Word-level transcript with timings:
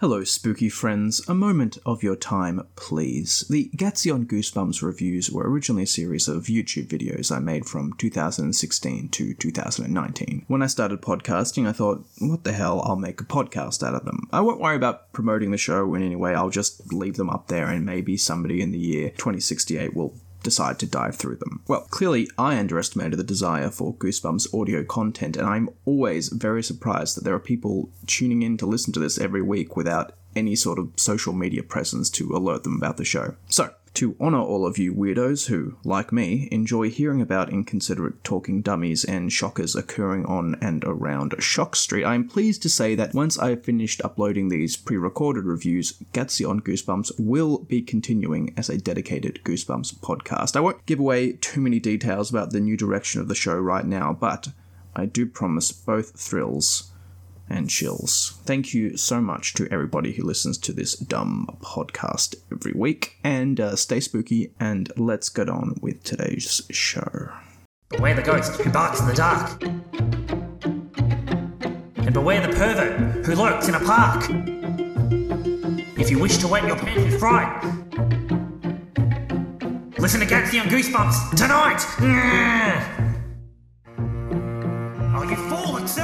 Hello, 0.00 0.22
spooky 0.22 0.68
friends. 0.68 1.28
A 1.28 1.34
moment 1.34 1.76
of 1.84 2.04
your 2.04 2.14
time, 2.14 2.64
please. 2.76 3.44
The 3.50 3.68
Gatsy 3.74 4.14
on 4.14 4.26
Goosebumps 4.26 4.80
reviews 4.80 5.28
were 5.28 5.50
originally 5.50 5.82
a 5.82 5.88
series 5.88 6.28
of 6.28 6.44
YouTube 6.44 6.86
videos 6.86 7.34
I 7.34 7.40
made 7.40 7.66
from 7.66 7.94
2016 7.94 9.08
to 9.08 9.34
2019. 9.34 10.44
When 10.46 10.62
I 10.62 10.68
started 10.68 11.02
podcasting, 11.02 11.66
I 11.66 11.72
thought, 11.72 12.06
what 12.20 12.44
the 12.44 12.52
hell, 12.52 12.80
I'll 12.82 12.94
make 12.94 13.20
a 13.20 13.24
podcast 13.24 13.84
out 13.84 13.96
of 13.96 14.04
them. 14.04 14.28
I 14.30 14.40
won't 14.40 14.60
worry 14.60 14.76
about 14.76 15.12
promoting 15.12 15.50
the 15.50 15.58
show 15.58 15.92
in 15.96 16.04
any 16.04 16.14
way, 16.14 16.32
I'll 16.32 16.48
just 16.48 16.92
leave 16.92 17.16
them 17.16 17.28
up 17.28 17.48
there 17.48 17.66
and 17.66 17.84
maybe 17.84 18.16
somebody 18.16 18.60
in 18.60 18.70
the 18.70 18.78
year 18.78 19.10
2068 19.10 19.96
will 19.96 20.14
decide 20.42 20.78
to 20.78 20.86
dive 20.86 21.16
through 21.16 21.36
them. 21.36 21.62
Well, 21.66 21.82
clearly, 21.90 22.28
I 22.38 22.58
underestimated 22.58 23.18
the 23.18 23.24
desire 23.24 23.70
for 23.70 23.94
Goosebumps 23.94 24.54
audio 24.58 24.84
content, 24.84 25.36
and 25.36 25.46
I'm 25.46 25.70
always 25.84 26.28
very 26.28 26.62
surprised 26.62 27.16
that 27.16 27.24
there 27.24 27.34
are 27.34 27.40
people 27.40 27.90
tuning 28.06 28.42
in 28.42 28.56
to 28.58 28.66
listen 28.66 28.92
to 28.94 29.00
this 29.00 29.18
every 29.18 29.42
week 29.42 29.76
without 29.76 30.12
any 30.36 30.54
sort 30.54 30.78
of 30.78 30.90
social 30.96 31.32
media 31.32 31.62
presence 31.62 32.10
to 32.10 32.36
alert 32.36 32.62
them 32.62 32.76
about 32.76 32.96
the 32.96 33.04
show. 33.04 33.34
So, 33.48 33.72
to 33.94 34.16
honour 34.20 34.40
all 34.40 34.66
of 34.66 34.78
you 34.78 34.94
weirdos 34.94 35.48
who, 35.48 35.76
like 35.84 36.12
me, 36.12 36.48
enjoy 36.50 36.90
hearing 36.90 37.20
about 37.20 37.52
inconsiderate 37.52 38.22
talking 38.22 38.62
dummies 38.62 39.04
and 39.04 39.32
shockers 39.32 39.74
occurring 39.74 40.26
on 40.26 40.56
and 40.60 40.84
around 40.84 41.34
Shock 41.38 41.76
Street, 41.76 42.04
I 42.04 42.14
am 42.14 42.28
pleased 42.28 42.62
to 42.62 42.68
say 42.68 42.94
that 42.94 43.14
once 43.14 43.38
I've 43.38 43.64
finished 43.64 44.00
uploading 44.04 44.48
these 44.48 44.76
pre 44.76 44.96
recorded 44.96 45.44
reviews, 45.44 45.94
Gatsy 46.12 46.48
on 46.48 46.60
Goosebumps 46.60 47.12
will 47.18 47.58
be 47.58 47.82
continuing 47.82 48.54
as 48.56 48.68
a 48.68 48.78
dedicated 48.78 49.40
Goosebumps 49.44 49.96
podcast. 50.00 50.56
I 50.56 50.60
won't 50.60 50.86
give 50.86 51.00
away 51.00 51.32
too 51.32 51.60
many 51.60 51.80
details 51.80 52.30
about 52.30 52.50
the 52.50 52.60
new 52.60 52.76
direction 52.76 53.20
of 53.20 53.28
the 53.28 53.34
show 53.34 53.56
right 53.56 53.86
now, 53.86 54.12
but 54.12 54.48
I 54.94 55.06
do 55.06 55.26
promise 55.26 55.72
both 55.72 56.18
thrills 56.18 56.87
and 57.50 57.68
chills. 57.70 58.38
Thank 58.44 58.74
you 58.74 58.96
so 58.96 59.20
much 59.20 59.54
to 59.54 59.68
everybody 59.70 60.12
who 60.12 60.24
listens 60.24 60.58
to 60.58 60.72
this 60.72 60.94
dumb 60.96 61.58
podcast 61.62 62.36
every 62.52 62.72
week. 62.72 63.16
And 63.24 63.60
uh, 63.60 63.76
stay 63.76 64.00
spooky, 64.00 64.52
and 64.58 64.92
let's 64.96 65.28
get 65.28 65.48
on 65.48 65.78
with 65.80 66.02
today's 66.04 66.62
show. 66.70 67.30
Beware 67.90 68.14
the 68.14 68.22
ghost 68.22 68.60
who 68.60 68.70
barks 68.70 69.00
in 69.00 69.06
the 69.06 69.14
dark. 69.14 69.62
And 71.96 72.12
beware 72.12 72.46
the 72.46 72.54
pervert 72.54 73.26
who 73.26 73.34
lurks 73.34 73.68
in 73.68 73.74
a 73.74 73.80
park. 73.80 74.28
If 75.98 76.10
you 76.10 76.18
wish 76.18 76.38
to 76.38 76.48
wet 76.48 76.64
your 76.64 76.76
pants 76.76 77.02
with 77.02 77.18
fright, 77.18 77.62
listen 79.98 80.20
to 80.20 80.26
Gatsby 80.26 80.60
on 80.60 80.68
Goosebumps 80.68 81.36
tonight! 81.36 82.97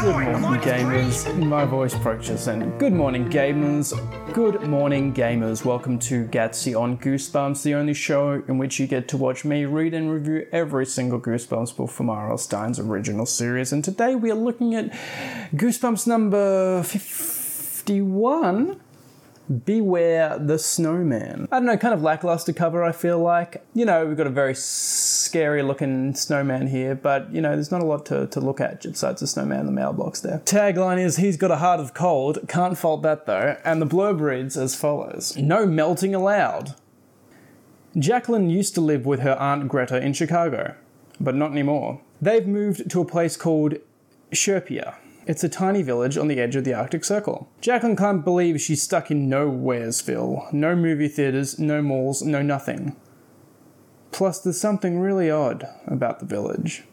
Good 0.04 0.38
morning, 0.38 0.60
gamers. 0.60 1.34
My 1.46 1.64
voice 1.64 1.94
approaches, 1.94 2.46
and 2.46 2.78
good 2.78 2.92
morning, 2.92 3.30
gamers. 3.30 3.94
Good 4.34 4.60
morning, 4.68 5.14
gamers. 5.14 5.64
Welcome 5.64 5.98
to 6.00 6.26
Gatsy 6.26 6.78
on 6.78 6.98
Goosebumps, 6.98 7.62
the 7.62 7.74
only 7.74 7.94
show 7.94 8.32
in 8.46 8.58
which 8.58 8.78
you 8.78 8.86
get 8.86 9.08
to 9.08 9.16
watch 9.16 9.46
me 9.46 9.64
read 9.64 9.94
and 9.94 10.12
review 10.12 10.46
every 10.52 10.84
single 10.84 11.18
Goosebumps 11.18 11.74
book 11.74 11.88
from 11.88 12.10
R.L. 12.10 12.36
Stine's 12.36 12.78
original 12.78 13.24
series. 13.24 13.72
And 13.72 13.82
today 13.82 14.14
we 14.14 14.30
are 14.30 14.34
looking 14.34 14.74
at 14.74 14.92
Goosebumps 15.54 16.06
number 16.06 16.82
51. 16.82 18.78
Beware 19.64 20.38
the 20.38 20.58
Snowman. 20.58 21.48
I 21.52 21.56
don't 21.56 21.66
know, 21.66 21.76
kind 21.76 21.92
of 21.92 22.02
lackluster 22.02 22.52
cover, 22.52 22.82
I 22.82 22.92
feel 22.92 23.18
like. 23.18 23.64
You 23.74 23.84
know, 23.84 24.06
we've 24.06 24.16
got 24.16 24.26
a 24.26 24.30
very 24.30 24.54
scary 24.54 25.62
looking 25.62 26.14
snowman 26.14 26.68
here, 26.68 26.94
but, 26.94 27.30
you 27.32 27.40
know, 27.40 27.54
there's 27.54 27.70
not 27.70 27.82
a 27.82 27.84
lot 27.84 28.06
to, 28.06 28.26
to 28.28 28.40
look 28.40 28.60
at 28.60 28.82
besides 28.82 29.20
the 29.20 29.26
snowman 29.26 29.60
in 29.60 29.66
the 29.66 29.72
mailbox 29.72 30.20
there. 30.20 30.40
Tagline 30.46 30.98
is, 30.98 31.16
he's 31.16 31.36
got 31.36 31.50
a 31.50 31.56
heart 31.56 31.80
of 31.80 31.92
cold. 31.92 32.38
Can't 32.48 32.78
fault 32.78 33.02
that 33.02 33.26
though. 33.26 33.58
And 33.64 33.82
the 33.82 33.86
blurb 33.86 34.20
reads 34.20 34.56
as 34.56 34.74
follows 34.74 35.36
No 35.36 35.66
melting 35.66 36.14
allowed. 36.14 36.74
Jacqueline 37.96 38.50
used 38.50 38.74
to 38.74 38.80
live 38.80 39.06
with 39.06 39.20
her 39.20 39.34
Aunt 39.34 39.68
Greta 39.68 40.02
in 40.02 40.14
Chicago, 40.14 40.74
but 41.20 41.34
not 41.34 41.52
anymore. 41.52 42.00
They've 42.20 42.46
moved 42.46 42.90
to 42.90 43.00
a 43.00 43.04
place 43.04 43.36
called 43.36 43.74
Sherpia. 44.32 44.96
It's 45.26 45.42
a 45.42 45.48
tiny 45.48 45.80
village 45.80 46.18
on 46.18 46.28
the 46.28 46.38
edge 46.38 46.54
of 46.54 46.64
the 46.64 46.74
Arctic 46.74 47.02
Circle. 47.02 47.48
Jacqueline 47.62 47.96
can't 47.96 48.22
believe 48.22 48.60
she's 48.60 48.82
stuck 48.82 49.10
in 49.10 49.26
Nowheresville. 49.26 50.52
No 50.52 50.76
movie 50.76 51.08
theaters, 51.08 51.58
no 51.58 51.80
malls, 51.80 52.20
no 52.20 52.42
nothing. 52.42 52.94
Plus, 54.12 54.38
there's 54.38 54.60
something 54.60 55.00
really 55.00 55.30
odd 55.30 55.66
about 55.86 56.20
the 56.20 56.26
village. 56.26 56.84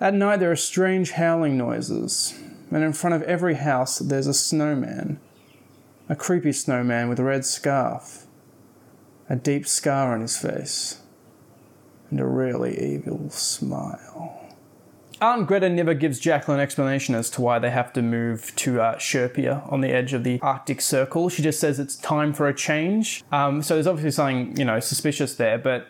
At 0.00 0.14
night, 0.14 0.40
there 0.40 0.50
are 0.50 0.56
strange 0.56 1.12
howling 1.12 1.58
noises, 1.58 2.32
and 2.70 2.82
in 2.82 2.94
front 2.94 3.14
of 3.14 3.22
every 3.24 3.56
house, 3.56 3.98
there's 3.98 4.26
a 4.26 4.32
snowman. 4.32 5.20
A 6.08 6.16
creepy 6.16 6.52
snowman 6.52 7.10
with 7.10 7.20
a 7.20 7.24
red 7.24 7.44
scarf, 7.44 8.26
a 9.28 9.36
deep 9.36 9.66
scar 9.66 10.14
on 10.14 10.22
his 10.22 10.38
face, 10.38 11.02
and 12.10 12.20
a 12.20 12.24
really 12.24 12.94
evil 12.94 13.28
smile. 13.28 14.47
Aunt 15.20 15.46
Greta 15.46 15.68
never 15.68 15.94
gives 15.94 16.18
Jacqueline 16.18 16.58
an 16.58 16.62
explanation 16.62 17.14
as 17.14 17.28
to 17.30 17.40
why 17.40 17.58
they 17.58 17.70
have 17.70 17.92
to 17.94 18.02
move 18.02 18.54
to 18.56 18.80
uh, 18.80 18.96
Sherpia 18.96 19.70
on 19.72 19.80
the 19.80 19.88
edge 19.88 20.12
of 20.12 20.24
the 20.24 20.38
Arctic 20.40 20.80
Circle. 20.80 21.28
She 21.28 21.42
just 21.42 21.58
says 21.58 21.78
it's 21.78 21.96
time 21.96 22.32
for 22.32 22.46
a 22.48 22.54
change. 22.54 23.24
Um, 23.32 23.62
so 23.62 23.74
there's 23.74 23.86
obviously 23.86 24.12
something, 24.12 24.56
you 24.56 24.64
know, 24.64 24.78
suspicious 24.80 25.34
there, 25.34 25.58
but 25.58 25.88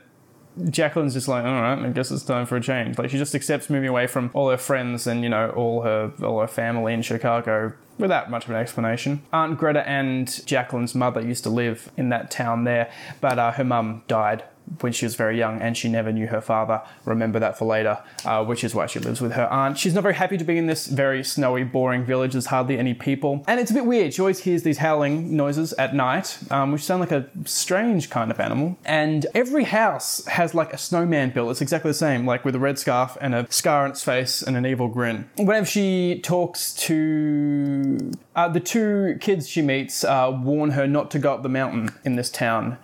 Jacqueline's 0.71 1.15
just 1.15 1.29
like, 1.29 1.45
all 1.45 1.61
right, 1.61 1.79
I 1.79 1.91
guess 1.91 2.11
it's 2.11 2.25
time 2.25 2.47
for 2.47 2.57
a 2.57 2.61
change. 2.61 2.99
Like 2.99 3.11
she 3.11 3.19
just 3.19 3.35
accepts 3.35 3.71
moving 3.71 3.89
away 3.89 4.07
from 4.07 4.31
all 4.35 4.51
her 4.51 4.57
friends 4.57 5.07
and 5.07 5.23
you 5.23 5.29
know 5.29 5.51
all 5.51 5.83
her 5.83 6.13
all 6.23 6.41
her 6.41 6.49
family 6.49 6.93
in 6.93 7.03
Chicago 7.03 7.73
without 7.99 8.31
much 8.31 8.45
of 8.45 8.51
an 8.51 8.57
explanation. 8.57 9.23
Aunt 9.33 9.59
Greta 9.59 9.89
and 9.89 10.27
Jacqueline's 10.47 10.95
mother 10.95 11.21
used 11.21 11.45
to 11.45 11.51
live 11.51 11.91
in 11.97 12.09
that 12.09 12.31
town 12.31 12.65
there, 12.65 12.91
but 13.21 13.39
uh, 13.39 13.53
her 13.53 13.65
mum 13.65 14.03
died 14.09 14.45
when 14.81 14.93
she 14.93 15.05
was 15.07 15.15
very 15.15 15.39
young 15.39 15.61
and 15.61 15.77
she 15.77 15.89
never 15.89 16.13
knew 16.13 16.27
her 16.27 16.41
father. 16.41 16.83
Remember 17.05 17.39
that 17.39 17.59
for 17.59 17.65
later, 17.65 17.99
uh, 18.25 18.45
which 18.45 18.65
is 18.65 18.75
why 18.75 18.87
she 18.87 18.99
lives 18.99 19.21
with 19.21 19.33
her 19.33 19.47
aunt. 19.53 19.79
She's 19.79 19.95
not 19.95 20.03
very 20.03 20.15
happy 20.15 20.37
to 20.37 20.45
be 20.45 20.59
in 20.59 20.67
this 20.67 20.87
very 20.87 21.25
snowy, 21.25 21.65
boring 21.65 22.05
village. 22.05 22.33
There's 22.33 22.47
hardly 22.47 22.79
any 22.79 22.95
people. 22.95 23.45
And 23.47 23.61
it's 23.61 23.71
a 23.71 23.75
bit 23.75 23.87
weird. 23.87 24.15
She 24.15 24.21
always 24.21 24.41
hears 24.41 24.63
these 24.63 24.79
howling 24.79 25.37
noises 25.37 25.73
at 25.75 25.95
night, 25.95 26.39
um, 26.51 26.73
which 26.73 26.83
sound 26.83 27.01
like 27.01 27.13
a 27.13 27.29
strange 27.45 28.11
kind 28.11 28.31
of 28.31 28.41
animal. 28.41 28.79
And 28.85 29.27
every 29.35 29.65
house 29.65 30.25
has 30.27 30.55
like 30.55 30.73
a 30.73 30.79
snowman 30.79 31.31
built. 31.31 31.51
It's 31.51 31.61
exactly 31.61 31.91
the 31.91 31.95
same, 31.95 32.27
like 32.27 32.45
with 32.45 32.55
a 32.55 32.59
red 32.59 32.79
scarf 32.79 33.17
and 33.21 33.35
a 33.35 33.47
scar 33.51 33.85
on 33.85 33.91
its 33.91 34.03
face 34.03 34.43
and 34.43 34.57
an 34.57 34.67
evil 34.67 34.89
grin. 34.89 35.29
Whenever 35.37 35.67
she 35.67 36.21
talks 36.23 36.75
to 36.75 38.13
uh, 38.35 38.49
the 38.49 38.61
two 38.61 39.19
kids 39.21 39.49
she 39.49 39.63
meets, 39.63 40.05
uh, 40.05 40.31
warn 40.43 40.71
her 40.71 40.87
not 40.87 41.11
to 41.13 41.19
go 41.19 41.35
up 41.35 41.43
the 41.43 41.49
mountain 41.49 41.91
in 42.05 42.17
this 42.17 42.31
town. 42.31 42.79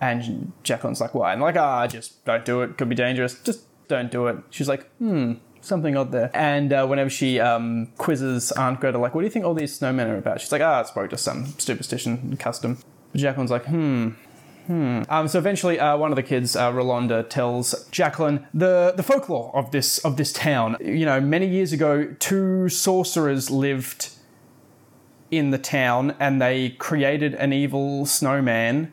And 0.00 0.52
Jacqueline's 0.62 1.00
like, 1.00 1.14
why? 1.14 1.32
And 1.32 1.42
like, 1.42 1.56
ah, 1.56 1.86
just 1.86 2.24
don't 2.24 2.44
do 2.44 2.62
it. 2.62 2.78
Could 2.78 2.88
be 2.88 2.94
dangerous. 2.94 3.40
Just 3.42 3.64
don't 3.88 4.10
do 4.10 4.26
it. 4.28 4.36
She's 4.50 4.68
like, 4.68 4.90
hmm, 4.98 5.34
something 5.60 5.96
odd 5.96 6.12
there. 6.12 6.30
And 6.34 6.72
uh, 6.72 6.86
whenever 6.86 7.10
she 7.10 7.40
um, 7.40 7.88
quizzes 7.98 8.52
Aunt 8.52 8.80
Greta, 8.80 8.98
like, 8.98 9.14
what 9.14 9.22
do 9.22 9.26
you 9.26 9.30
think 9.30 9.44
all 9.44 9.54
these 9.54 9.78
snowmen 9.78 10.06
are 10.06 10.16
about? 10.16 10.40
She's 10.40 10.52
like, 10.52 10.62
ah, 10.62 10.80
it's 10.80 10.90
probably 10.90 11.10
just 11.10 11.24
some 11.24 11.46
superstition 11.58 12.14
and 12.22 12.38
custom. 12.38 12.78
But 13.12 13.20
Jacqueline's 13.20 13.50
like, 13.50 13.66
hmm. 13.66 14.10
Hmm. 14.66 15.02
Um, 15.08 15.28
so 15.28 15.38
eventually, 15.38 15.80
uh, 15.80 15.96
one 15.96 16.12
of 16.12 16.16
the 16.16 16.22
kids, 16.22 16.54
uh, 16.54 16.70
Rolanda, 16.70 17.26
tells 17.28 17.88
Jacqueline 17.88 18.46
the, 18.52 18.92
the 18.94 19.02
folklore 19.02 19.50
of 19.56 19.70
this 19.70 19.96
of 20.04 20.18
this 20.18 20.30
town. 20.30 20.76
You 20.78 21.06
know, 21.06 21.22
many 21.22 21.48
years 21.48 21.72
ago, 21.72 22.14
two 22.18 22.68
sorcerers 22.68 23.50
lived 23.50 24.10
in 25.30 25.52
the 25.52 25.58
town, 25.58 26.14
and 26.20 26.40
they 26.40 26.70
created 26.70 27.34
an 27.36 27.54
evil 27.54 28.04
snowman 28.04 28.92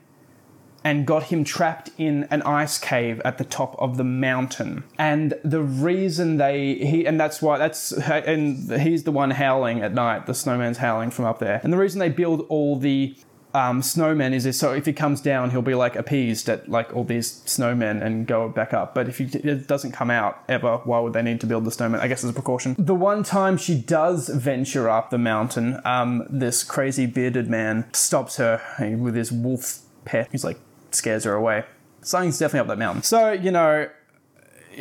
and 0.86 1.08
got 1.08 1.24
him 1.24 1.44
trapped 1.44 1.90
in 1.98 2.26
an 2.30 2.44
ice 2.44 2.78
cave 2.78 3.20
at 3.26 3.40
the 3.40 3.44
top 3.44 3.76
of 3.80 3.98
the 3.98 4.04
mountain. 4.04 4.84
And 5.00 5.34
the 5.44 5.62
reason 5.62 6.38
they 6.38 6.76
he 6.76 7.06
and 7.06 7.20
that's 7.20 7.42
why 7.42 7.58
that's 7.58 7.92
and 7.92 8.72
he's 8.80 9.04
the 9.04 9.12
one 9.12 9.32
howling 9.32 9.82
at 9.82 9.94
night. 9.94 10.28
The 10.28 10.36
snowman's 10.36 10.78
howling 10.78 11.10
from 11.10 11.26
up 11.26 11.40
there. 11.40 11.60
And 11.64 11.74
the 11.74 11.78
reason 11.78 12.00
they 12.00 12.10
build 12.10 12.46
all 12.50 12.78
the 12.78 13.16
um, 13.56 13.82
snowmen 13.82 14.34
is 14.34 14.44
this, 14.44 14.60
so 14.60 14.74
if 14.74 14.86
he 14.86 14.92
comes 14.92 15.22
down, 15.22 15.52
he'll 15.52 15.62
be 15.62 15.76
like 15.76 15.96
appeased 15.96 16.50
at 16.50 16.68
like 16.68 16.94
all 16.94 17.06
these 17.06 17.42
snowmen 17.46 18.04
and 18.04 18.28
go 18.28 18.50
back 18.50 18.74
up. 18.74 18.94
But 18.94 19.08
if 19.08 19.18
he, 19.18 19.24
it 19.24 19.66
doesn't 19.66 19.94
come 19.94 20.12
out 20.12 20.44
ever, 20.50 20.78
why 20.84 21.00
would 21.00 21.14
they 21.14 21.22
need 21.22 21.40
to 21.40 21.48
build 21.48 21.64
the 21.64 21.72
snowman? 21.72 22.02
I 22.02 22.10
guess 22.10 22.24
as 22.24 22.30
a 22.30 22.34
precaution. 22.34 22.76
The 22.78 22.94
one 22.94 23.24
time 23.24 23.56
she 23.56 23.80
does 23.80 24.28
venture 24.28 24.90
up 24.90 25.10
the 25.10 25.18
mountain, 25.18 25.80
um, 25.86 26.28
this 26.30 26.66
crazy 26.66 27.06
bearded 27.06 27.50
man 27.50 27.86
stops 27.94 28.36
her 28.36 28.62
with 29.00 29.16
his 29.16 29.32
wolf 29.32 29.80
pet. 30.04 30.28
He's 30.34 30.44
like 30.44 30.60
scares 30.96 31.24
her 31.24 31.34
away. 31.34 31.66
Something's 32.02 32.40
definitely 32.40 32.62
up 32.62 32.68
that 32.68 32.80
mountain. 32.80 33.04
So 33.04 33.32
you 33.32 33.52
know, 33.52 33.90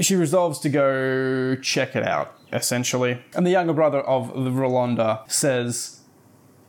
she 0.00 0.16
resolves 0.16 0.58
to 0.61 0.69
go 0.69 1.56
check 1.56 1.96
it 1.96 2.05
out. 2.05 2.34
Essentially, 2.52 3.19
and 3.34 3.44
the 3.44 3.50
younger 3.50 3.72
brother 3.72 4.00
of 4.00 4.28
the 4.28 4.50
Rolanda 4.50 5.28
says 5.31 6.02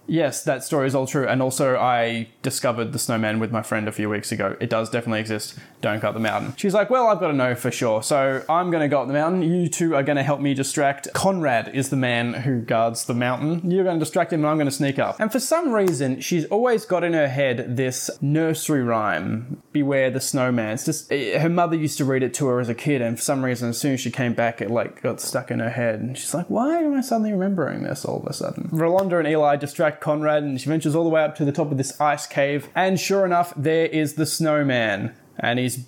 Yes, 0.07 0.43
that 0.43 0.63
story 0.63 0.87
is 0.87 0.93
all 0.95 1.07
true. 1.07 1.27
And 1.27 1.41
also, 1.41 1.77
I 1.77 2.27
discovered 2.41 2.93
the 2.93 2.99
snowman 2.99 3.39
with 3.39 3.51
my 3.51 3.63
friend 3.63 3.87
a 3.87 3.91
few 3.91 4.09
weeks 4.09 4.31
ago. 4.31 4.55
It 4.59 4.69
does 4.69 4.89
definitely 4.89 5.19
exist. 5.19 5.57
Don't 5.85 5.99
go 5.99 6.07
up 6.07 6.15
the 6.15 6.19
mountain. 6.19 6.55
She's 6.57 6.73
like, 6.73 6.89
Well, 6.89 7.09
I've 7.09 7.19
got 7.19 7.27
to 7.27 7.33
know 7.33 7.53
for 7.53 7.69
sure. 7.69 8.01
So 8.01 8.43
I'm 8.49 8.71
going 8.71 8.81
to 8.81 8.87
go 8.87 9.01
up 9.01 9.07
the 9.07 9.13
mountain. 9.13 9.43
You 9.43 9.69
two 9.69 9.93
are 9.93 10.01
going 10.01 10.15
to 10.15 10.23
help 10.23 10.41
me 10.41 10.55
distract. 10.55 11.13
Conrad 11.13 11.75
is 11.75 11.91
the 11.91 11.95
man 11.95 12.33
who 12.33 12.61
guards 12.61 13.05
the 13.05 13.13
mountain. 13.13 13.69
You're 13.69 13.83
going 13.83 13.99
to 13.99 14.03
distract 14.03 14.33
him, 14.33 14.39
and 14.39 14.47
I'm 14.47 14.57
going 14.57 14.65
to 14.65 14.71
sneak 14.71 14.97
up. 14.97 15.19
And 15.19 15.31
for 15.31 15.39
some 15.39 15.71
reason, 15.71 16.21
she's 16.21 16.45
always 16.45 16.85
got 16.85 17.03
in 17.03 17.13
her 17.13 17.27
head 17.27 17.77
this 17.77 18.09
nursery 18.19 18.81
rhyme 18.81 19.61
Beware 19.73 20.09
the 20.09 20.21
snowman. 20.21 20.73
It's 20.73 20.85
just, 20.85 21.11
it, 21.11 21.39
her 21.39 21.49
mother 21.49 21.75
used 21.75 21.99
to 21.99 22.05
read 22.05 22.23
it 22.23 22.33
to 22.35 22.47
her 22.47 22.59
as 22.59 22.67
a 22.67 22.73
kid, 22.73 23.03
and 23.03 23.17
for 23.17 23.21
some 23.21 23.45
reason, 23.45 23.69
as 23.69 23.77
soon 23.77 23.93
as 23.93 23.99
she 23.99 24.09
came 24.09 24.33
back, 24.33 24.61
it 24.61 24.71
like 24.71 25.03
got 25.03 25.21
stuck 25.21 25.51
in 25.51 25.59
her 25.59 25.69
head. 25.69 25.99
And 25.99 26.17
she's 26.17 26.33
like, 26.33 26.49
Why 26.49 26.79
am 26.79 26.95
I 26.95 27.01
suddenly 27.01 27.31
remembering 27.31 27.83
this 27.83 28.05
all 28.05 28.21
of 28.21 28.25
a 28.25 28.33
sudden? 28.33 28.69
Rolanda 28.71 29.19
and 29.19 29.27
Eli 29.27 29.55
distract 29.57 30.01
Conrad, 30.01 30.41
and 30.41 30.59
she 30.59 30.67
ventures 30.67 30.95
all 30.95 31.03
the 31.03 31.11
way 31.11 31.23
up 31.23 31.35
to 31.35 31.45
the 31.45 31.51
top 31.51 31.69
of 31.69 31.77
this 31.77 32.01
ice 32.01 32.25
cave. 32.25 32.69
And 32.73 32.99
sure 32.99 33.23
enough, 33.23 33.53
there 33.55 33.85
is 33.85 34.15
the 34.15 34.25
snowman. 34.25 35.13
And 35.39 35.59
he's 35.59 35.85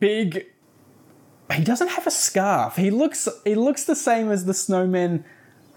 big. 0.00 0.46
He 1.52 1.64
doesn't 1.64 1.88
have 1.88 2.06
a 2.06 2.10
scarf. 2.10 2.76
He 2.76 2.90
looks 2.90 3.28
he 3.44 3.54
looks 3.54 3.84
the 3.84 3.96
same 3.96 4.30
as 4.30 4.44
the 4.44 4.54
snowman 4.54 5.24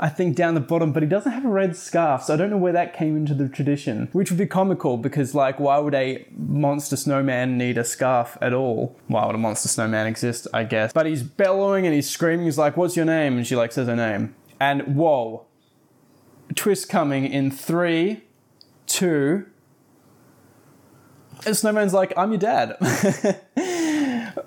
I 0.03 0.09
think 0.09 0.35
down 0.35 0.55
the 0.55 0.61
bottom, 0.61 0.93
but 0.93 1.03
he 1.03 1.09
doesn't 1.09 1.31
have 1.31 1.45
a 1.45 1.49
red 1.49 1.77
scarf, 1.77 2.23
so 2.23 2.33
I 2.33 2.37
don't 2.37 2.49
know 2.49 2.57
where 2.57 2.73
that 2.73 2.95
came 2.95 3.15
into 3.15 3.35
the 3.35 3.47
tradition. 3.47 4.09
Which 4.13 4.31
would 4.31 4.39
be 4.39 4.47
comical 4.47 4.97
because, 4.97 5.35
like, 5.35 5.59
why 5.59 5.77
would 5.77 5.93
a 5.93 6.25
monster 6.35 6.95
snowman 6.95 7.55
need 7.55 7.77
a 7.77 7.83
scarf 7.83 8.35
at 8.41 8.51
all? 8.51 8.97
Why 9.05 9.27
would 9.27 9.35
a 9.35 9.37
monster 9.37 9.69
snowman 9.69 10.07
exist? 10.07 10.47
I 10.55 10.63
guess. 10.63 10.91
But 10.91 11.05
he's 11.05 11.21
bellowing 11.21 11.85
and 11.85 11.93
he's 11.93 12.09
screaming. 12.09 12.45
He's 12.45 12.57
like, 12.57 12.77
"What's 12.77 12.95
your 12.95 13.05
name?" 13.05 13.37
And 13.37 13.45
she 13.45 13.55
like 13.55 13.71
says 13.71 13.87
her 13.87 13.95
name. 13.95 14.33
And 14.59 14.95
whoa, 14.95 15.45
twist 16.55 16.89
coming 16.89 17.25
in 17.25 17.51
three, 17.51 18.23
two. 18.87 19.45
And 21.45 21.55
Snowman's 21.55 21.93
like, 21.93 22.13
"I'm 22.17 22.31
your 22.31 22.39
dad." 22.39 22.77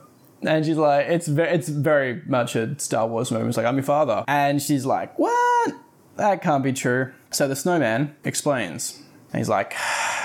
And 0.46 0.64
she's 0.64 0.76
like, 0.76 1.06
it's 1.06 1.26
very, 1.26 1.50
it's 1.50 1.69
very 1.69 2.23
much 2.26 2.56
a 2.56 2.79
Star 2.79 3.06
Wars 3.06 3.31
moment. 3.31 3.49
It's 3.49 3.56
like, 3.56 3.67
I'm 3.67 3.76
your 3.76 3.85
father. 3.85 4.25
And 4.29 4.61
she's 4.61 4.85
like, 4.85 5.19
what? 5.19 5.73
That 6.17 6.43
can't 6.43 6.62
be 6.62 6.73
true. 6.73 7.12
So 7.31 7.49
the 7.49 7.56
snowman 7.56 8.14
explains. 8.25 9.02
And 9.32 9.38
he's 9.38 9.49
like, 9.49 9.75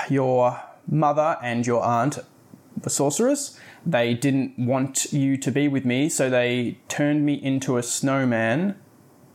your 0.08 0.60
mother 0.86 1.36
and 1.42 1.66
your 1.66 1.82
aunt 1.82 2.18
were 2.82 2.90
sorcerers. 2.90 3.58
They 3.84 4.14
didn't 4.14 4.58
want 4.58 5.12
you 5.12 5.36
to 5.38 5.50
be 5.50 5.66
with 5.66 5.84
me, 5.86 6.10
so 6.10 6.28
they 6.28 6.78
turned 6.88 7.24
me 7.24 7.34
into 7.34 7.78
a 7.78 7.82
snowman 7.82 8.76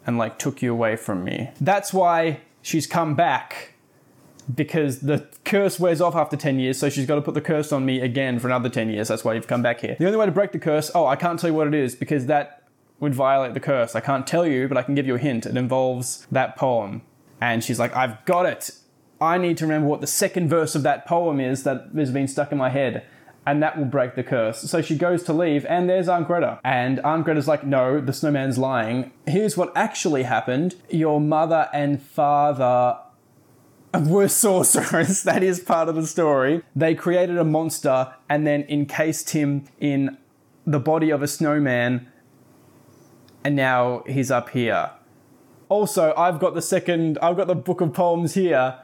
and 0.05 0.17
like 0.19 0.37
took 0.37 0.61
you 0.61 0.71
away 0.71 0.95
from 0.95 1.23
me. 1.23 1.49
That's 1.59 1.91
why 1.91 2.41
she's 2.61 2.85
come 2.85 3.15
back 3.15 3.73
because 4.53 5.00
the 5.00 5.27
curse 5.44 5.80
wears 5.80 6.01
off 6.01 6.15
after 6.15 6.38
10 6.38 6.59
years, 6.59 6.77
so 6.77 6.89
she's 6.89 7.06
got 7.06 7.15
to 7.15 7.21
put 7.21 7.33
the 7.33 7.42
curse 7.42 7.71
on 7.71 7.86
me 7.86 8.01
again 8.01 8.39
for 8.39 8.47
another 8.47 8.69
10 8.69 8.89
years. 8.89 9.07
That's 9.07 9.24
why 9.24 9.33
you've 9.33 9.47
come 9.47 9.62
back 9.62 9.81
here. 9.81 9.95
The 9.97 10.06
only 10.06 10.18
way 10.18 10.25
to 10.25 10.31
break 10.31 10.51
the 10.51 10.59
curse, 10.59 10.92
oh, 10.94 11.06
I 11.06 11.15
can't 11.15 11.39
tell 11.39 11.50
you 11.50 11.56
what 11.56 11.68
it 11.68 11.74
is 11.74 11.95
because 11.95 12.27
that 12.27 12.63
would 13.00 13.15
violate 13.15 13.53
the 13.53 13.59
curse. 13.59 13.95
I 13.95 14.00
can't 14.00 14.25
tell 14.25 14.45
you, 14.45 14.68
but 14.68 14.77
I 14.77 14.83
can 14.83 14.95
give 14.95 15.07
you 15.07 15.15
a 15.15 15.19
hint. 15.19 15.45
It 15.45 15.57
involves 15.57 16.25
that 16.31 16.56
poem. 16.56 17.01
And 17.42 17.63
she's 17.63 17.80
like, 17.80 17.95
I've 17.95 18.24
got 18.25 18.45
it. 18.45 18.71
I 19.19 19.38
need 19.38 19.57
to 19.57 19.65
remember 19.65 19.88
what 19.88 20.01
the 20.01 20.07
second 20.07 20.50
verse 20.50 20.75
of 20.75 20.83
that 20.83 21.06
poem 21.06 21.39
is 21.39 21.63
that 21.63 21.89
has 21.95 22.12
been 22.12 22.27
stuck 22.27 22.51
in 22.51 22.57
my 22.57 22.69
head. 22.69 23.06
And 23.47 23.62
that 23.62 23.77
will 23.77 23.86
break 23.86 24.15
the 24.15 24.24
curse. 24.24 24.62
So 24.62 24.81
she 24.81 24.97
goes 24.97 25.21
to 25.24 25.33
leave, 25.33 25.65
and 25.68 25.88
there's 25.88 26.09
Aunt 26.09 26.25
Greta. 26.25 26.59
And 26.63 27.00
Aunt 27.01 27.25
Greta's 27.25 27.47
like, 27.47 27.63
No, 27.63 28.01
the 28.01 28.12
snowman's 28.12 28.57
lying. 28.57 29.12
Here's 29.27 29.56
what 29.56 29.71
actually 29.75 30.24
happened. 30.24 30.75
Your 30.89 31.21
mother 31.21 31.69
and 31.71 32.01
father 32.01 32.97
were 34.07 34.27
sorcerers. 34.27 35.24
That 35.25 35.44
is 35.44 35.59
part 35.59 35.89
of 35.89 35.95
the 35.95 36.06
story. 36.06 36.63
They 36.75 36.95
created 36.95 37.38
a 37.38 37.44
monster 37.44 38.13
and 38.30 38.45
then 38.45 38.65
encased 38.69 39.31
him 39.31 39.65
in 39.80 40.18
the 40.65 40.80
body 40.80 41.09
of 41.09 41.21
a 41.21 41.27
snowman, 41.27 42.07
and 43.44 43.56
now 43.56 44.03
he's 44.07 44.31
up 44.31 44.50
here. 44.50 44.92
Also, 45.69 46.13
I've 46.15 46.39
got 46.39 46.53
the 46.53 46.62
second, 46.62 47.18
I've 47.21 47.38
got 47.38 47.47
the 47.47 47.56
book 47.56 47.81
of 47.81 47.94
poems 47.94 48.33
here, 48.33 48.80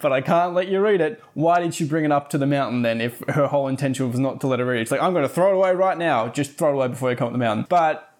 but 0.00 0.12
I 0.12 0.20
can't 0.20 0.54
let 0.54 0.68
you 0.68 0.80
read 0.80 1.00
it. 1.00 1.22
Why 1.34 1.60
did 1.60 1.74
she 1.74 1.84
bring 1.84 2.04
it 2.04 2.12
up 2.12 2.30
to 2.30 2.38
the 2.38 2.46
mountain 2.46 2.82
then 2.82 3.00
if 3.00 3.22
her 3.28 3.46
whole 3.46 3.68
intention 3.68 4.08
was 4.10 4.18
not 4.18 4.40
to 4.40 4.46
let 4.46 4.58
her 4.58 4.66
read 4.66 4.78
it? 4.78 4.82
It's 4.82 4.90
like, 4.90 5.02
I'm 5.02 5.12
going 5.12 5.26
to 5.26 5.28
throw 5.28 5.52
it 5.52 5.56
away 5.56 5.74
right 5.74 5.98
now. 5.98 6.28
Just 6.28 6.52
throw 6.52 6.70
it 6.70 6.74
away 6.74 6.88
before 6.88 7.10
you 7.10 7.16
come 7.16 7.26
up 7.26 7.32
the 7.32 7.38
mountain. 7.38 7.66
But 7.68 8.12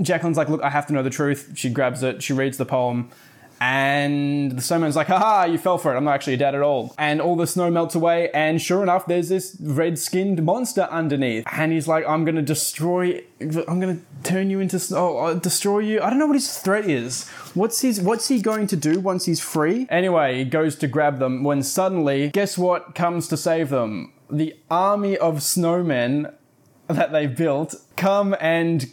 Jacqueline's 0.00 0.36
like, 0.36 0.48
look, 0.48 0.62
I 0.62 0.70
have 0.70 0.86
to 0.86 0.92
know 0.92 1.02
the 1.02 1.10
truth. 1.10 1.52
She 1.54 1.70
grabs 1.70 2.02
it, 2.02 2.22
she 2.22 2.32
reads 2.32 2.58
the 2.58 2.66
poem, 2.66 3.10
and 3.60 4.52
the 4.52 4.62
snowman's 4.62 4.96
like, 4.96 5.06
haha, 5.06 5.44
you 5.44 5.58
fell 5.58 5.78
for 5.78 5.94
it. 5.94 5.96
I'm 5.96 6.04
not 6.04 6.14
actually 6.14 6.34
a 6.34 6.38
dad 6.38 6.54
at 6.54 6.62
all. 6.62 6.94
And 6.98 7.20
all 7.20 7.36
the 7.36 7.46
snow 7.46 7.70
melts 7.70 7.94
away, 7.94 8.30
and 8.32 8.60
sure 8.60 8.82
enough, 8.82 9.06
there's 9.06 9.28
this 9.28 9.56
red 9.60 9.98
skinned 9.98 10.42
monster 10.42 10.82
underneath. 10.90 11.44
And 11.52 11.72
he's 11.72 11.88
like, 11.88 12.06
I'm 12.06 12.24
gonna 12.24 12.42
destroy, 12.42 13.22
I'm 13.40 13.80
gonna 13.80 13.98
turn 14.22 14.50
you 14.50 14.60
into 14.60 14.78
snow, 14.78 15.18
oh, 15.18 15.26
uh, 15.26 15.34
destroy 15.34 15.80
you. 15.80 16.00
I 16.00 16.10
don't 16.10 16.18
know 16.18 16.26
what 16.26 16.36
his 16.36 16.58
threat 16.58 16.88
is. 16.88 17.28
What's 17.54 17.80
his, 17.80 18.00
what's 18.00 18.28
he 18.28 18.40
going 18.40 18.66
to 18.68 18.76
do 18.76 19.00
once 19.00 19.24
he's 19.24 19.40
free? 19.40 19.86
Anyway, 19.88 20.38
he 20.38 20.44
goes 20.44 20.76
to 20.76 20.88
grab 20.88 21.18
them 21.18 21.42
when 21.44 21.62
suddenly, 21.62 22.30
guess 22.30 22.58
what 22.58 22.94
comes 22.94 23.28
to 23.28 23.36
save 23.36 23.70
them? 23.70 24.12
The 24.30 24.56
army 24.70 25.16
of 25.16 25.36
snowmen 25.36 26.32
that 26.88 27.12
they 27.12 27.26
built 27.26 27.74
come 27.96 28.36
and 28.40 28.88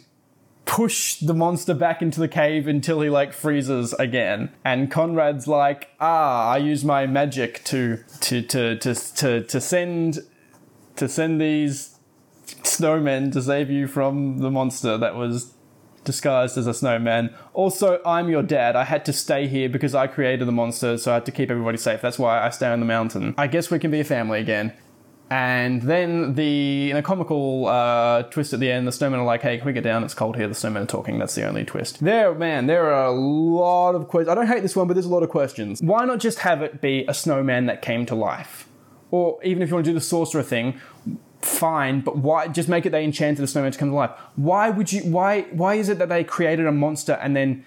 push 0.74 1.20
the 1.20 1.32
monster 1.32 1.72
back 1.72 2.02
into 2.02 2.18
the 2.18 2.26
cave 2.26 2.66
until 2.66 3.00
he 3.00 3.08
like 3.08 3.32
freezes 3.32 3.92
again. 3.92 4.52
And 4.64 4.90
Conrad's 4.90 5.46
like, 5.46 5.90
ah, 6.00 6.50
I 6.50 6.56
use 6.56 6.84
my 6.84 7.06
magic 7.06 7.62
to 7.66 7.98
to 8.22 8.42
to 8.42 8.76
to 8.78 8.94
to, 8.94 9.44
to 9.44 9.60
send 9.60 10.18
to 10.96 11.08
send 11.08 11.40
these 11.40 12.00
snowmen 12.64 13.32
to 13.34 13.40
save 13.40 13.70
you 13.70 13.86
from 13.86 14.38
the 14.38 14.50
monster 14.50 14.98
that 14.98 15.14
was 15.14 15.54
disguised 16.02 16.58
as 16.58 16.66
a 16.66 16.74
snowman. 16.74 17.32
Also, 17.52 18.00
I'm 18.04 18.28
your 18.28 18.42
dad. 18.42 18.74
I 18.74 18.82
had 18.82 19.04
to 19.04 19.12
stay 19.12 19.46
here 19.46 19.68
because 19.68 19.94
I 19.94 20.08
created 20.08 20.48
the 20.48 20.52
monster, 20.52 20.98
so 20.98 21.12
I 21.12 21.14
had 21.14 21.26
to 21.26 21.32
keep 21.32 21.52
everybody 21.52 21.78
safe. 21.78 22.02
That's 22.02 22.18
why 22.18 22.44
I 22.44 22.50
stay 22.50 22.66
on 22.66 22.80
the 22.80 22.86
mountain. 22.86 23.32
I 23.38 23.46
guess 23.46 23.70
we 23.70 23.78
can 23.78 23.92
be 23.92 24.00
a 24.00 24.04
family 24.04 24.40
again. 24.40 24.72
And 25.30 25.82
then 25.82 26.34
the 26.34 26.90
in 26.90 26.96
a 26.96 27.02
comical 27.02 27.66
uh, 27.66 28.24
twist 28.24 28.52
at 28.52 28.60
the 28.60 28.70
end, 28.70 28.86
the 28.86 28.90
snowmen 28.90 29.14
are 29.14 29.24
like, 29.24 29.40
"Hey, 29.40 29.56
can 29.56 29.66
we 29.66 29.72
get 29.72 29.84
down? 29.84 30.04
It's 30.04 30.14
cold 30.14 30.36
here." 30.36 30.46
The 30.46 30.54
snowmen 30.54 30.82
are 30.82 30.86
talking. 30.86 31.18
That's 31.18 31.34
the 31.34 31.48
only 31.48 31.64
twist. 31.64 32.04
There, 32.04 32.34
man, 32.34 32.66
there 32.66 32.92
are 32.92 33.06
a 33.06 33.12
lot 33.12 33.94
of 33.94 34.08
questions. 34.08 34.30
I 34.30 34.34
don't 34.34 34.46
hate 34.46 34.62
this 34.62 34.76
one, 34.76 34.86
but 34.86 34.94
there's 34.94 35.06
a 35.06 35.10
lot 35.10 35.22
of 35.22 35.30
questions. 35.30 35.80
Why 35.80 36.04
not 36.04 36.20
just 36.20 36.40
have 36.40 36.62
it 36.62 36.80
be 36.80 37.06
a 37.08 37.14
snowman 37.14 37.66
that 37.66 37.80
came 37.80 38.04
to 38.06 38.14
life? 38.14 38.68
Or 39.10 39.38
even 39.42 39.62
if 39.62 39.70
you 39.70 39.74
want 39.76 39.86
to 39.86 39.90
do 39.90 39.94
the 39.94 40.00
sorcerer 40.00 40.42
thing, 40.42 40.78
fine. 41.40 42.00
But 42.00 42.18
why 42.18 42.48
just 42.48 42.68
make 42.68 42.84
it 42.84 42.90
they 42.90 43.04
enchanted 43.04 43.42
a 43.42 43.46
snowman 43.46 43.72
to 43.72 43.78
come 43.78 43.90
to 43.90 43.94
life? 43.94 44.10
Why 44.36 44.68
would 44.68 44.92
you? 44.92 45.02
Why? 45.02 45.42
Why 45.52 45.76
is 45.76 45.88
it 45.88 45.98
that 45.98 46.10
they 46.10 46.22
created 46.22 46.66
a 46.66 46.72
monster 46.72 47.14
and 47.14 47.34
then 47.34 47.64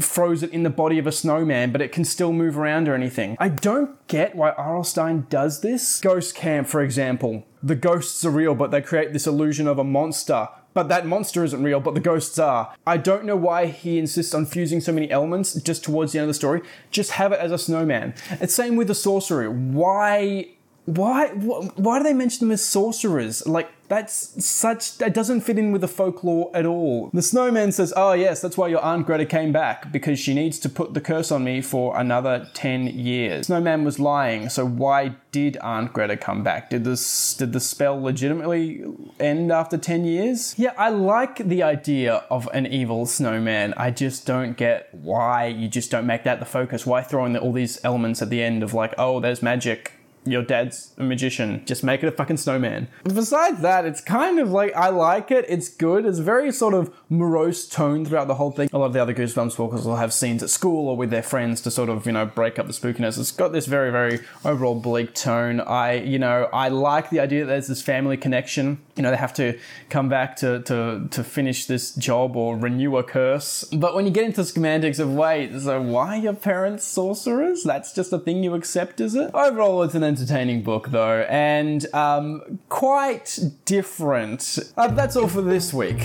froze 0.00 0.42
it 0.42 0.50
in 0.50 0.62
the 0.62 0.70
body 0.70 0.98
of 0.98 1.06
a 1.06 1.12
snowman, 1.12 1.72
but 1.72 1.80
it 1.80 1.92
can 1.92 2.04
still 2.04 2.32
move 2.32 2.58
around 2.58 2.88
or 2.88 2.94
anything. 2.94 3.36
I 3.38 3.48
don't 3.48 4.06
get 4.08 4.34
why 4.34 4.50
R.L. 4.50 4.84
Stine 4.84 5.26
does 5.30 5.60
this. 5.60 6.00
Ghost 6.00 6.34
Camp, 6.34 6.68
for 6.68 6.82
example. 6.82 7.46
The 7.62 7.74
ghosts 7.74 8.24
are 8.24 8.30
real, 8.30 8.54
but 8.54 8.70
they 8.70 8.80
create 8.80 9.12
this 9.12 9.26
illusion 9.26 9.66
of 9.66 9.78
a 9.78 9.84
monster. 9.84 10.48
But 10.74 10.88
that 10.88 11.06
monster 11.06 11.42
isn't 11.42 11.62
real, 11.62 11.80
but 11.80 11.94
the 11.94 12.00
ghosts 12.00 12.38
are. 12.38 12.74
I 12.86 12.98
don't 12.98 13.24
know 13.24 13.34
why 13.34 13.66
he 13.66 13.98
insists 13.98 14.34
on 14.34 14.44
fusing 14.44 14.82
so 14.82 14.92
many 14.92 15.10
elements 15.10 15.54
just 15.54 15.82
towards 15.82 16.12
the 16.12 16.18
end 16.18 16.24
of 16.24 16.28
the 16.28 16.34
story. 16.34 16.60
Just 16.90 17.12
have 17.12 17.32
it 17.32 17.40
as 17.40 17.50
a 17.50 17.56
snowman. 17.56 18.14
It's 18.32 18.54
same 18.54 18.76
with 18.76 18.88
the 18.88 18.94
sorcery. 18.94 19.48
Why 19.48 20.48
why 20.86 21.28
why 21.28 21.98
do 21.98 22.04
they 22.04 22.14
mention 22.14 22.46
them 22.46 22.52
as 22.52 22.64
sorcerers? 22.64 23.46
Like 23.46 23.68
that's 23.88 24.44
such 24.44 24.98
that 24.98 25.14
doesn't 25.14 25.42
fit 25.42 25.58
in 25.58 25.72
with 25.72 25.80
the 25.80 25.88
folklore 25.88 26.50
at 26.54 26.64
all. 26.64 27.10
The 27.12 27.22
snowman 27.22 27.72
says, 27.72 27.92
"Oh 27.96 28.12
yes, 28.12 28.40
that's 28.40 28.56
why 28.56 28.68
your 28.68 28.82
aunt 28.84 29.06
Greta 29.06 29.26
came 29.26 29.52
back 29.52 29.92
because 29.92 30.18
she 30.18 30.32
needs 30.32 30.58
to 30.60 30.68
put 30.68 30.94
the 30.94 31.00
curse 31.00 31.30
on 31.30 31.44
me 31.44 31.60
for 31.60 31.96
another 31.96 32.48
10 32.54 32.86
years." 32.86 33.46
Snowman 33.46 33.84
was 33.84 33.98
lying, 33.98 34.48
so 34.48 34.64
why 34.64 35.16
did 35.32 35.56
Aunt 35.58 35.92
Greta 35.92 36.16
come 36.16 36.42
back? 36.42 36.70
Did 36.70 36.84
this 36.84 37.34
did 37.34 37.52
the 37.52 37.60
spell 37.60 38.00
legitimately 38.00 38.84
end 39.18 39.52
after 39.52 39.76
10 39.76 40.04
years? 40.04 40.54
Yeah, 40.56 40.72
I 40.78 40.90
like 40.90 41.38
the 41.38 41.62
idea 41.62 42.24
of 42.30 42.48
an 42.54 42.66
evil 42.66 43.06
snowman. 43.06 43.74
I 43.76 43.90
just 43.90 44.24
don't 44.24 44.56
get 44.56 44.88
why 44.92 45.46
you 45.46 45.68
just 45.68 45.90
don't 45.90 46.06
make 46.06 46.24
that 46.24 46.38
the 46.38 46.46
focus. 46.46 46.86
Why 46.86 47.02
throwing 47.02 47.36
all 47.36 47.52
these 47.52 47.84
elements 47.84 48.22
at 48.22 48.30
the 48.30 48.42
end 48.42 48.62
of 48.62 48.72
like, 48.72 48.94
"Oh, 48.98 49.18
there's 49.20 49.42
magic." 49.42 49.92
Your 50.26 50.42
dad's 50.42 50.92
a 50.98 51.02
magician. 51.02 51.62
Just 51.64 51.84
make 51.84 52.02
it 52.02 52.08
a 52.08 52.12
fucking 52.12 52.36
snowman. 52.36 52.88
Besides 53.04 53.60
that, 53.62 53.84
it's 53.84 54.00
kind 54.00 54.38
of 54.38 54.50
like 54.50 54.74
I 54.74 54.88
like 54.88 55.30
it. 55.30 55.44
It's 55.48 55.68
good. 55.68 56.04
It's 56.04 56.18
very 56.18 56.52
sort 56.52 56.74
of 56.74 56.94
morose 57.08 57.68
tone 57.68 58.04
throughout 58.04 58.28
the 58.28 58.34
whole 58.34 58.50
thing. 58.50 58.68
A 58.72 58.78
lot 58.78 58.86
of 58.86 58.92
the 58.92 59.00
other 59.02 59.14
Goosebumps 59.14 59.56
books 59.56 59.84
will 59.84 59.96
have 59.96 60.12
scenes 60.12 60.42
at 60.42 60.50
school 60.50 60.88
or 60.88 60.96
with 60.96 61.10
their 61.10 61.22
friends 61.22 61.60
to 61.62 61.70
sort 61.70 61.88
of 61.88 62.06
you 62.06 62.12
know 62.12 62.26
break 62.26 62.58
up 62.58 62.66
the 62.66 62.72
spookiness. 62.72 63.18
It's 63.18 63.30
got 63.30 63.52
this 63.52 63.66
very 63.66 63.90
very 63.90 64.20
overall 64.44 64.74
bleak 64.74 65.14
tone. 65.14 65.60
I 65.60 65.94
you 65.94 66.18
know 66.18 66.48
I 66.52 66.68
like 66.68 67.10
the 67.10 67.20
idea 67.20 67.44
that 67.44 67.48
there's 67.48 67.68
this 67.68 67.82
family 67.82 68.16
connection 68.16 68.78
you 68.96 69.02
know 69.02 69.10
they 69.10 69.16
have 69.16 69.34
to 69.34 69.58
come 69.90 70.08
back 70.08 70.36
to, 70.36 70.62
to, 70.62 71.06
to 71.10 71.22
finish 71.22 71.66
this 71.66 71.94
job 71.94 72.34
or 72.34 72.56
renew 72.56 72.96
a 72.96 73.04
curse. 73.04 73.64
But 73.64 73.94
when 73.94 74.06
you 74.06 74.10
get 74.10 74.24
into 74.24 74.44
semantics 74.44 74.98
of 74.98 75.12
wait, 75.12 75.58
so 75.60 75.80
why 75.80 76.16
your 76.16 76.32
parents 76.32 76.84
sorcerers? 76.84 77.62
That's 77.62 77.92
just 77.92 78.12
a 78.12 78.18
thing 78.18 78.42
you 78.42 78.54
accept, 78.54 79.00
is 79.00 79.14
it? 79.14 79.30
Overall, 79.34 79.82
it's 79.82 79.94
an 79.94 80.02
entertaining 80.16 80.62
book 80.62 80.88
though, 80.88 81.26
and 81.28 81.92
um, 81.94 82.58
quite 82.70 83.38
different. 83.66 84.58
Uh, 84.76 84.88
that's 84.88 85.14
all 85.14 85.28
for 85.28 85.42
this 85.42 85.74
week. 85.74 85.98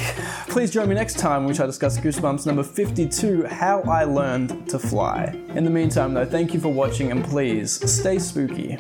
Please 0.49 0.69
join 0.69 0.89
me 0.89 0.95
next 0.95 1.17
time, 1.17 1.45
which 1.45 1.61
I 1.61 1.65
discuss 1.65 1.97
Goosebumps 1.97 2.45
number 2.45 2.63
52, 2.63 3.45
How 3.45 3.81
I 3.83 4.03
Learned 4.03 4.69
to 4.69 4.77
Fly. 4.77 5.33
In 5.55 5.63
the 5.63 5.69
meantime, 5.69 6.13
though, 6.13 6.25
thank 6.25 6.53
you 6.53 6.59
for 6.59 6.69
watching 6.69 7.11
and 7.11 7.23
please 7.23 7.89
stay 7.89 8.19
spooky. 8.19 8.77